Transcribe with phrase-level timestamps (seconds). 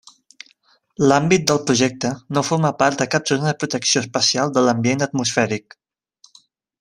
[1.11, 5.81] L'àmbit del Projecte no forma part de cap zona de protecció especial de l'ambient atmosfèric.